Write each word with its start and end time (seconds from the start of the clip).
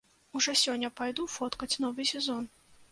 Ужо 0.39 0.55
сёння 0.63 0.91
пайду 1.01 1.29
фоткаць 1.37 1.73
новы 1.87 2.11
сезон. 2.15 2.55